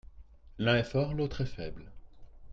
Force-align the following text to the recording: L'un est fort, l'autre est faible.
L'un 0.57 0.77
est 0.77 0.83
fort, 0.83 1.13
l'autre 1.13 1.41
est 1.41 1.45
faible. 1.45 1.91